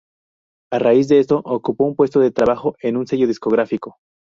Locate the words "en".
2.79-2.97